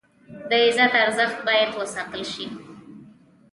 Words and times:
د 0.49 0.51
عزت 0.65 0.93
ارزښت 1.03 1.37
باید 1.47 1.69
وساتل 1.79 2.23
شي. 2.33 2.45